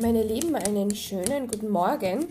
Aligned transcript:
Meine 0.00 0.22
Lieben, 0.22 0.56
einen 0.56 0.94
schönen 0.94 1.46
guten 1.46 1.68
Morgen. 1.68 2.28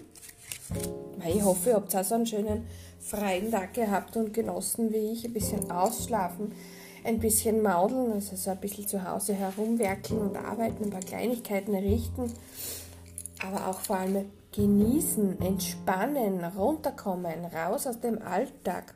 Ich 1.23 1.43
hoffe, 1.43 1.69
ihr 1.69 1.75
habt 1.75 1.95
auch 1.95 2.03
so 2.03 2.15
einen 2.15 2.25
schönen 2.25 2.65
freien 2.99 3.51
Tag 3.51 3.75
gehabt 3.75 4.17
und 4.17 4.33
genossen 4.33 4.91
wie 4.91 5.11
ich. 5.11 5.25
Ein 5.25 5.33
bisschen 5.33 5.69
ausschlafen, 5.69 6.51
ein 7.03 7.19
bisschen 7.19 7.61
maudeln, 7.61 8.13
also 8.13 8.35
so 8.35 8.49
ein 8.49 8.59
bisschen 8.59 8.87
zu 8.87 9.07
Hause 9.07 9.35
herumwerkeln 9.35 10.19
und 10.19 10.35
arbeiten, 10.35 10.85
ein 10.85 10.89
paar 10.89 11.01
Kleinigkeiten 11.01 11.75
richten. 11.75 12.33
Aber 13.45 13.67
auch 13.67 13.81
vor 13.81 13.97
allem 13.97 14.25
genießen, 14.51 15.39
entspannen, 15.39 16.43
runterkommen, 16.43 17.45
raus 17.53 17.85
aus 17.85 17.99
dem 17.99 18.19
Alltag. 18.19 18.95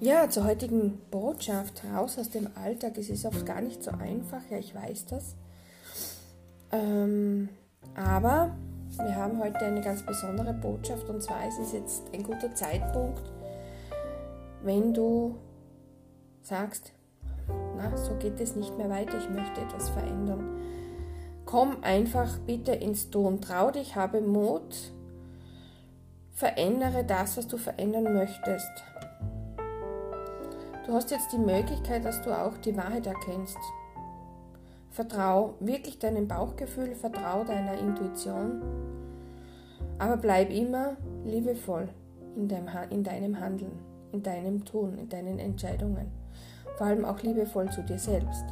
Ja, 0.00 0.30
zur 0.30 0.46
heutigen 0.46 0.98
Botschaft, 1.10 1.82
raus 1.94 2.18
aus 2.18 2.30
dem 2.30 2.48
Alltag. 2.54 2.96
Es 2.96 3.10
ist 3.10 3.26
oft 3.26 3.44
gar 3.44 3.60
nicht 3.60 3.84
so 3.84 3.90
einfach, 3.90 4.40
ja, 4.50 4.56
ich 4.56 4.74
weiß 4.74 5.04
das. 5.10 5.34
Ähm, 6.72 7.48
aber 7.94 8.54
wir 8.96 9.16
haben 9.16 9.38
heute 9.38 9.58
eine 9.58 9.80
ganz 9.80 10.04
besondere 10.04 10.52
Botschaft 10.52 11.08
und 11.08 11.22
zwar 11.22 11.46
ist 11.48 11.58
es 11.58 11.72
jetzt 11.72 12.02
ein 12.12 12.22
guter 12.22 12.54
Zeitpunkt, 12.54 13.22
wenn 14.62 14.92
du 14.94 15.36
sagst, 16.42 16.92
na, 17.76 17.96
so 17.96 18.14
geht 18.16 18.40
es 18.40 18.56
nicht 18.56 18.76
mehr 18.76 18.90
weiter, 18.90 19.18
ich 19.18 19.30
möchte 19.30 19.60
etwas 19.60 19.88
verändern. 19.90 20.60
Komm 21.46 21.78
einfach 21.82 22.38
bitte 22.40 22.72
ins 22.72 23.10
Tun, 23.10 23.40
trau 23.40 23.70
dich, 23.70 23.96
habe 23.96 24.20
Mut, 24.20 24.92
verändere 26.32 27.04
das, 27.04 27.36
was 27.36 27.48
du 27.48 27.56
verändern 27.56 28.12
möchtest. 28.14 28.70
Du 30.86 30.92
hast 30.92 31.10
jetzt 31.10 31.32
die 31.32 31.38
Möglichkeit, 31.38 32.04
dass 32.04 32.22
du 32.22 32.36
auch 32.36 32.56
die 32.58 32.76
Wahrheit 32.76 33.06
erkennst. 33.06 33.58
Vertrau 34.90 35.54
wirklich 35.60 35.98
deinem 35.98 36.26
Bauchgefühl, 36.26 36.96
vertrau 36.96 37.44
deiner 37.44 37.78
Intuition, 37.78 38.60
aber 39.98 40.16
bleib 40.16 40.50
immer 40.50 40.96
liebevoll 41.24 41.88
in 42.36 42.48
deinem, 42.48 42.68
in 42.90 43.04
deinem 43.04 43.38
Handeln, 43.38 43.78
in 44.12 44.22
deinem 44.22 44.64
Tun, 44.64 44.98
in 44.98 45.08
deinen 45.08 45.38
Entscheidungen. 45.38 46.10
Vor 46.76 46.88
allem 46.88 47.04
auch 47.04 47.22
liebevoll 47.22 47.70
zu 47.70 47.82
dir 47.82 47.98
selbst. 47.98 48.44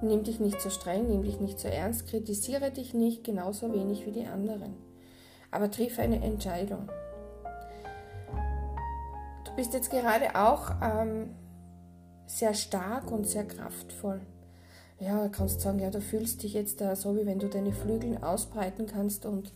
Nimm 0.00 0.22
dich 0.22 0.40
nicht 0.40 0.60
so 0.60 0.70
streng, 0.70 1.08
nimm 1.08 1.24
dich 1.24 1.40
nicht 1.40 1.58
so 1.58 1.68
ernst, 1.68 2.06
kritisiere 2.06 2.70
dich 2.70 2.94
nicht 2.94 3.24
genauso 3.24 3.72
wenig 3.72 4.06
wie 4.06 4.12
die 4.12 4.26
anderen. 4.26 4.74
Aber 5.50 5.70
triff 5.70 5.98
eine 5.98 6.22
Entscheidung. 6.22 6.88
Du 9.44 9.54
bist 9.56 9.74
jetzt 9.74 9.90
gerade 9.90 10.34
auch 10.36 10.70
ähm, 10.82 11.30
sehr 12.26 12.54
stark 12.54 13.10
und 13.10 13.26
sehr 13.26 13.46
kraftvoll. 13.46 14.20
Ja, 14.98 15.24
du 15.24 15.30
kannst 15.30 15.60
sagen, 15.60 15.78
ja, 15.78 15.90
du 15.90 16.00
fühlst 16.00 16.42
dich 16.42 16.54
jetzt 16.54 16.80
da 16.80 16.96
so, 16.96 17.16
wie 17.16 17.26
wenn 17.26 17.38
du 17.38 17.48
deine 17.48 17.72
Flügel 17.72 18.16
ausbreiten 18.18 18.86
kannst 18.86 19.26
und 19.26 19.52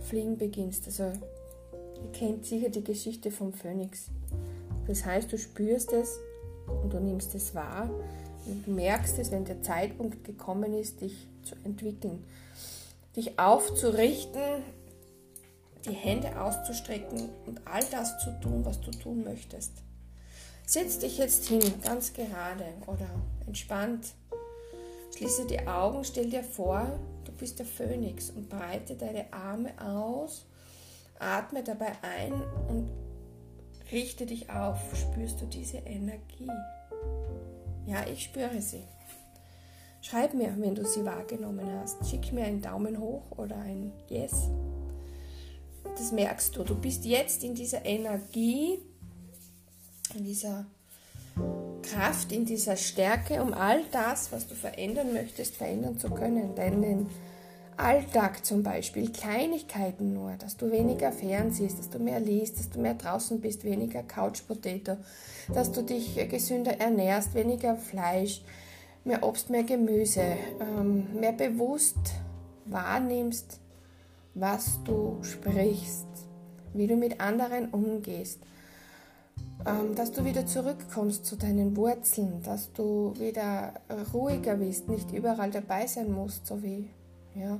fliegen 0.00 0.38
beginnst. 0.38 0.86
Also, 0.86 1.04
ihr 1.04 2.12
kennt 2.12 2.46
sicher 2.46 2.70
die 2.70 2.84
Geschichte 2.84 3.30
vom 3.30 3.52
Phönix. 3.52 4.06
Das 4.86 5.04
heißt, 5.04 5.30
du 5.30 5.36
spürst 5.36 5.92
es 5.92 6.18
und 6.82 6.92
du 6.92 6.98
nimmst 6.98 7.34
es 7.34 7.54
wahr 7.54 7.90
und 8.46 8.66
merkst 8.68 9.18
es, 9.18 9.30
wenn 9.30 9.44
der 9.44 9.62
Zeitpunkt 9.62 10.24
gekommen 10.24 10.72
ist, 10.72 11.02
dich 11.02 11.28
zu 11.42 11.54
entwickeln, 11.64 12.24
dich 13.16 13.38
aufzurichten, 13.38 14.62
die 15.86 15.92
Hände 15.92 16.40
auszustrecken 16.40 17.28
und 17.46 17.60
all 17.66 17.84
das 17.90 18.18
zu 18.18 18.30
tun, 18.40 18.64
was 18.64 18.80
du 18.80 18.90
tun 18.92 19.24
möchtest. 19.24 19.72
Setz 20.64 20.98
dich 20.98 21.18
jetzt 21.18 21.46
hin, 21.46 21.62
ganz 21.82 22.12
gerade 22.12 22.64
oder 22.86 23.08
entspannt. 23.46 24.06
Schließe 25.18 25.46
die 25.46 25.66
Augen, 25.66 26.04
stell 26.04 26.30
dir 26.30 26.44
vor, 26.44 26.96
du 27.24 27.32
bist 27.32 27.58
der 27.58 27.66
Phönix 27.66 28.30
und 28.30 28.48
breite 28.48 28.94
deine 28.94 29.32
Arme 29.32 29.72
aus. 29.84 30.46
Atme 31.18 31.64
dabei 31.64 31.90
ein 32.02 32.32
und 32.68 32.88
richte 33.90 34.26
dich 34.26 34.48
auf. 34.48 34.78
Spürst 34.94 35.40
du 35.40 35.46
diese 35.46 35.78
Energie? 35.78 36.52
Ja, 37.86 38.06
ich 38.06 38.22
spüre 38.22 38.62
sie. 38.62 38.84
Schreib 40.02 40.34
mir, 40.34 40.54
wenn 40.56 40.76
du 40.76 40.86
sie 40.86 41.04
wahrgenommen 41.04 41.66
hast. 41.80 42.08
Schick 42.08 42.32
mir 42.32 42.44
einen 42.44 42.62
Daumen 42.62 43.00
hoch 43.00 43.24
oder 43.36 43.56
ein 43.56 43.92
Yes. 44.08 44.48
Das 45.82 46.12
merkst 46.12 46.54
du. 46.54 46.62
Du 46.62 46.76
bist 46.76 47.04
jetzt 47.04 47.42
in 47.42 47.56
dieser 47.56 47.84
Energie 47.84 48.78
in 50.14 50.22
dieser 50.22 50.66
Kraft, 51.88 52.32
in 52.32 52.44
dieser 52.44 52.76
Stärke, 52.76 53.42
um 53.42 53.54
all 53.54 53.82
das, 53.92 54.30
was 54.32 54.46
du 54.46 54.54
verändern 54.54 55.12
möchtest, 55.12 55.56
verändern 55.56 55.98
zu 55.98 56.10
können. 56.10 56.54
Deinen 56.54 57.08
Alltag 57.76 58.44
zum 58.44 58.62
Beispiel, 58.62 59.10
Kleinigkeiten 59.10 60.12
nur, 60.12 60.32
dass 60.38 60.56
du 60.56 60.70
weniger 60.70 61.12
fernsiehst, 61.12 61.78
dass 61.78 61.90
du 61.90 61.98
mehr 61.98 62.20
liest, 62.20 62.58
dass 62.58 62.70
du 62.70 62.80
mehr 62.80 62.94
draußen 62.94 63.40
bist, 63.40 63.64
weniger 63.64 64.02
Couch 64.02 64.42
Potato, 64.46 64.96
dass 65.54 65.72
du 65.72 65.82
dich 65.82 66.16
gesünder 66.28 66.78
ernährst, 66.78 67.34
weniger 67.34 67.76
Fleisch, 67.76 68.42
mehr 69.04 69.22
Obst, 69.22 69.48
mehr 69.48 69.62
Gemüse, 69.62 70.36
ähm, 70.60 71.06
mehr 71.18 71.32
bewusst 71.32 71.98
wahrnimmst, 72.66 73.60
was 74.34 74.78
du 74.84 75.18
sprichst, 75.22 76.06
wie 76.74 76.86
du 76.86 76.96
mit 76.96 77.20
anderen 77.20 77.70
umgehst 77.70 78.40
dass 79.96 80.12
du 80.12 80.24
wieder 80.24 80.46
zurückkommst 80.46 81.26
zu 81.26 81.36
deinen 81.36 81.76
Wurzeln, 81.76 82.42
dass 82.42 82.72
du 82.72 83.12
wieder 83.18 83.74
ruhiger 84.12 84.56
bist, 84.56 84.88
nicht 84.88 85.12
überall 85.12 85.50
dabei 85.50 85.86
sein 85.86 86.12
musst, 86.12 86.46
so 86.46 86.62
wie, 86.62 86.88
ja, 87.34 87.58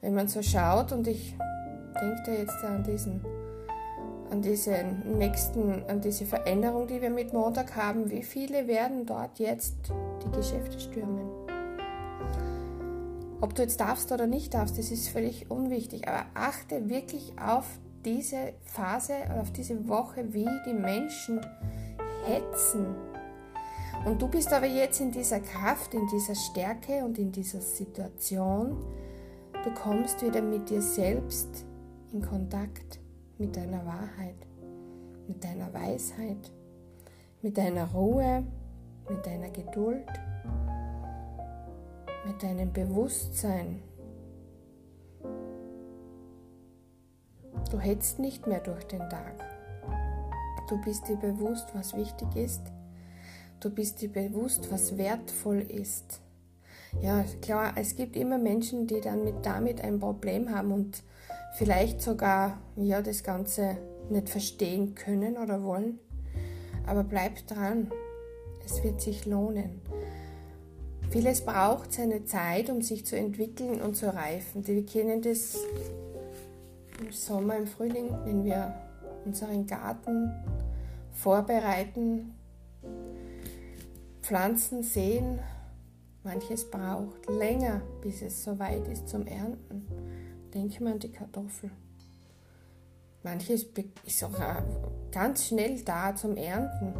wenn 0.00 0.14
man 0.14 0.28
so 0.28 0.42
schaut 0.42 0.92
und 0.92 1.06
ich 1.06 1.34
denke 2.00 2.22
da 2.24 2.32
jetzt 2.32 2.64
an 2.64 2.84
diesen, 2.84 3.20
an 4.30 4.42
diese 4.42 4.84
nächsten, 5.04 5.84
an 5.88 6.00
diese 6.00 6.24
Veränderung, 6.24 6.86
die 6.86 7.02
wir 7.02 7.10
mit 7.10 7.32
Montag 7.32 7.76
haben, 7.76 8.10
wie 8.10 8.22
viele 8.22 8.66
werden 8.66 9.04
dort 9.04 9.38
jetzt 9.38 9.74
die 10.24 10.30
Geschäfte 10.36 10.78
stürmen? 10.80 11.28
Ob 13.40 13.54
du 13.54 13.62
jetzt 13.62 13.80
darfst 13.80 14.12
oder 14.12 14.28
nicht 14.28 14.54
darfst, 14.54 14.78
das 14.78 14.92
ist 14.92 15.08
völlig 15.08 15.50
unwichtig, 15.50 16.06
aber 16.06 16.26
achte 16.34 16.88
wirklich 16.88 17.32
auf 17.44 17.66
diese 18.04 18.54
Phase, 18.64 19.14
auf 19.40 19.52
diese 19.52 19.88
Woche, 19.88 20.32
wie 20.32 20.48
die 20.66 20.74
Menschen 20.74 21.40
hetzen. 22.24 22.86
Und 24.04 24.20
du 24.20 24.28
bist 24.28 24.52
aber 24.52 24.66
jetzt 24.66 25.00
in 25.00 25.12
dieser 25.12 25.40
Kraft, 25.40 25.94
in 25.94 26.06
dieser 26.08 26.34
Stärke 26.34 27.04
und 27.04 27.18
in 27.18 27.30
dieser 27.30 27.60
Situation. 27.60 28.84
Du 29.64 29.70
kommst 29.74 30.22
wieder 30.22 30.42
mit 30.42 30.68
dir 30.68 30.82
selbst 30.82 31.64
in 32.12 32.20
Kontakt 32.20 33.00
mit 33.38 33.56
deiner 33.56 33.84
Wahrheit, 33.86 34.36
mit 35.28 35.42
deiner 35.42 35.72
Weisheit, 35.72 36.50
mit 37.42 37.56
deiner 37.56 37.90
Ruhe, 37.92 38.44
mit 39.08 39.24
deiner 39.24 39.50
Geduld, 39.50 40.06
mit 42.26 42.42
deinem 42.42 42.72
Bewusstsein 42.72 43.82
Du 47.70 47.78
hetzt 47.78 48.18
nicht 48.18 48.46
mehr 48.46 48.60
durch 48.60 48.84
den 48.84 49.00
Tag. 49.08 49.34
Du 50.68 50.80
bist 50.80 51.08
dir 51.08 51.16
bewusst, 51.16 51.68
was 51.74 51.96
wichtig 51.96 52.34
ist. 52.36 52.62
Du 53.60 53.70
bist 53.70 54.00
dir 54.00 54.10
bewusst, 54.10 54.70
was 54.70 54.96
wertvoll 54.98 55.60
ist. 55.60 56.20
Ja, 57.00 57.24
klar, 57.40 57.72
es 57.76 57.96
gibt 57.96 58.16
immer 58.16 58.38
Menschen, 58.38 58.86
die 58.86 59.00
dann 59.00 59.24
mit 59.24 59.46
damit 59.46 59.82
ein 59.82 59.98
Problem 59.98 60.54
haben 60.54 60.72
und 60.72 61.02
vielleicht 61.54 62.02
sogar 62.02 62.58
ja, 62.76 63.00
das 63.02 63.22
Ganze 63.22 63.78
nicht 64.10 64.28
verstehen 64.28 64.94
können 64.94 65.36
oder 65.36 65.62
wollen. 65.62 65.98
Aber 66.86 67.04
bleib 67.04 67.46
dran. 67.46 67.90
Es 68.64 68.82
wird 68.82 69.00
sich 69.00 69.26
lohnen. 69.26 69.80
Vieles 71.10 71.42
braucht 71.42 71.92
seine 71.92 72.24
Zeit, 72.24 72.70
um 72.70 72.80
sich 72.80 73.04
zu 73.04 73.16
entwickeln 73.16 73.82
und 73.82 73.96
zu 73.96 74.14
reifen. 74.14 74.66
Wir 74.66 74.86
kennen 74.86 75.20
das 75.20 75.58
im 77.02 77.12
Sommer, 77.12 77.56
im 77.56 77.66
Frühling, 77.66 78.10
wenn 78.24 78.44
wir 78.44 78.74
unseren 79.24 79.66
Garten 79.66 80.32
vorbereiten, 81.10 82.34
Pflanzen 84.22 84.82
sehen, 84.82 85.40
manches 86.22 86.70
braucht 86.70 87.28
länger, 87.28 87.82
bis 88.00 88.22
es 88.22 88.44
soweit 88.44 88.86
ist 88.88 89.08
zum 89.08 89.26
Ernten. 89.26 89.86
Denke 90.54 90.82
mal 90.84 90.94
an 90.94 90.98
die 90.98 91.10
Kartoffel. 91.10 91.70
Manches 93.24 93.66
ist 94.04 94.18
sogar 94.18 94.64
ganz 95.10 95.46
schnell 95.46 95.80
da 95.82 96.14
zum 96.14 96.36
Ernten 96.36 96.94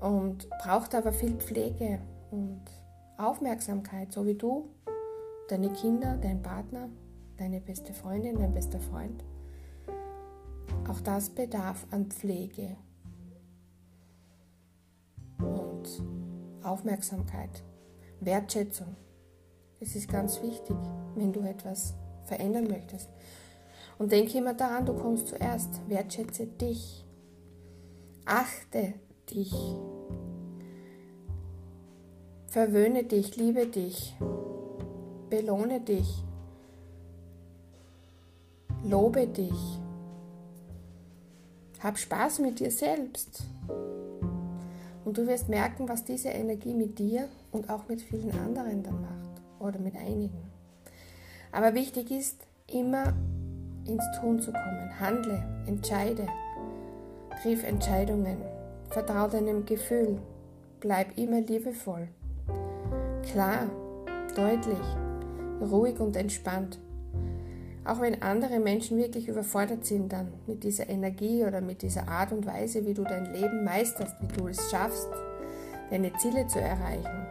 und 0.00 0.48
braucht 0.64 0.94
aber 0.94 1.12
viel 1.12 1.34
Pflege 1.36 2.00
und 2.30 2.62
Aufmerksamkeit, 3.18 4.12
so 4.12 4.26
wie 4.26 4.34
du, 4.34 4.68
deine 5.48 5.72
Kinder, 5.72 6.18
dein 6.20 6.42
Partner 6.42 6.88
deine 7.42 7.60
beste 7.60 7.92
Freundin, 7.92 8.38
dein 8.38 8.54
bester 8.54 8.78
Freund. 8.78 9.24
Auch 10.88 11.00
das 11.00 11.28
bedarf 11.28 11.88
an 11.90 12.06
Pflege 12.06 12.76
und 15.38 16.04
Aufmerksamkeit, 16.62 17.64
Wertschätzung. 18.20 18.94
Das 19.80 19.96
ist 19.96 20.08
ganz 20.08 20.40
wichtig, 20.40 20.76
wenn 21.16 21.32
du 21.32 21.40
etwas 21.40 21.94
verändern 22.26 22.68
möchtest. 22.68 23.10
Und 23.98 24.12
denke 24.12 24.38
immer 24.38 24.54
daran, 24.54 24.86
du 24.86 24.94
kommst 24.94 25.26
zuerst. 25.26 25.80
Wertschätze 25.88 26.46
dich. 26.46 27.04
Achte 28.24 28.94
dich. 29.28 29.52
Verwöhne 32.46 33.02
dich, 33.02 33.36
liebe 33.36 33.66
dich. 33.66 34.16
Belohne 35.28 35.80
dich. 35.80 36.22
Lobe 38.84 39.28
dich. 39.28 39.78
Hab 41.80 41.98
Spaß 41.98 42.40
mit 42.40 42.58
dir 42.58 42.70
selbst. 42.70 43.44
Und 45.04 45.18
du 45.18 45.26
wirst 45.26 45.48
merken, 45.48 45.88
was 45.88 46.04
diese 46.04 46.30
Energie 46.30 46.74
mit 46.74 46.98
dir 46.98 47.28
und 47.52 47.70
auch 47.70 47.88
mit 47.88 48.02
vielen 48.02 48.32
anderen 48.32 48.82
dann 48.82 49.00
macht. 49.00 49.40
Oder 49.60 49.78
mit 49.78 49.94
einigen. 49.94 50.50
Aber 51.52 51.74
wichtig 51.74 52.10
ist, 52.10 52.44
immer 52.66 53.12
ins 53.86 54.04
Tun 54.20 54.40
zu 54.40 54.52
kommen. 54.52 55.00
Handle, 55.00 55.44
entscheide, 55.66 56.26
triff 57.42 57.62
Entscheidungen, 57.64 58.38
vertrau 58.90 59.28
deinem 59.28 59.64
Gefühl, 59.64 60.18
bleib 60.80 61.16
immer 61.16 61.40
liebevoll. 61.40 62.08
Klar, 63.22 63.70
deutlich, 64.34 64.78
ruhig 65.60 66.00
und 66.00 66.16
entspannt. 66.16 66.80
Auch 67.84 68.00
wenn 68.00 68.22
andere 68.22 68.60
Menschen 68.60 68.96
wirklich 68.96 69.26
überfordert 69.26 69.84
sind 69.84 70.12
dann 70.12 70.32
mit 70.46 70.62
dieser 70.62 70.88
Energie 70.88 71.44
oder 71.44 71.60
mit 71.60 71.82
dieser 71.82 72.06
Art 72.08 72.32
und 72.32 72.46
Weise, 72.46 72.86
wie 72.86 72.94
du 72.94 73.02
dein 73.02 73.32
Leben 73.32 73.64
meisterst, 73.64 74.14
wie 74.20 74.28
du 74.28 74.46
es 74.46 74.70
schaffst, 74.70 75.08
deine 75.90 76.12
Ziele 76.14 76.46
zu 76.46 76.60
erreichen. 76.60 77.26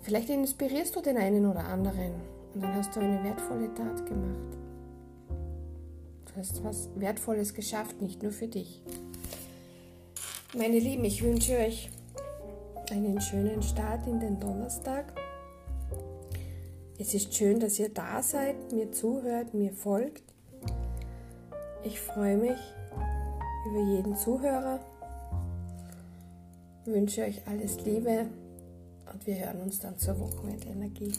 Vielleicht 0.00 0.30
inspirierst 0.30 0.96
du 0.96 1.00
den 1.02 1.18
einen 1.18 1.46
oder 1.46 1.64
anderen 1.64 2.12
und 2.54 2.62
dann 2.62 2.74
hast 2.74 2.96
du 2.96 3.00
eine 3.00 3.22
wertvolle 3.22 3.72
Tat 3.74 4.06
gemacht. 4.06 4.56
Du 6.26 6.40
hast 6.40 6.64
was 6.64 6.88
Wertvolles 6.96 7.52
geschafft, 7.52 8.00
nicht 8.00 8.22
nur 8.22 8.32
für 8.32 8.48
dich. 8.48 8.82
Meine 10.54 10.78
Lieben, 10.78 11.04
ich 11.04 11.22
wünsche 11.22 11.56
euch 11.56 11.90
einen 12.90 13.20
schönen 13.20 13.62
Start 13.62 14.06
in 14.06 14.18
den 14.18 14.40
Donnerstag. 14.40 15.12
Es 17.02 17.14
ist 17.14 17.34
schön, 17.34 17.58
dass 17.58 17.80
ihr 17.80 17.88
da 17.88 18.22
seid, 18.22 18.70
mir 18.70 18.92
zuhört, 18.92 19.54
mir 19.54 19.72
folgt. 19.72 20.22
Ich 21.82 22.00
freue 22.00 22.36
mich 22.36 22.58
über 23.66 23.80
jeden 23.80 24.14
Zuhörer. 24.14 24.78
Wünsche 26.84 27.22
euch 27.22 27.44
alles 27.48 27.84
Liebe 27.84 28.26
und 29.12 29.26
wir 29.26 29.34
hören 29.34 29.62
uns 29.62 29.80
dann 29.80 29.98
zur 29.98 30.20
Wochenendenergie. 30.20 31.10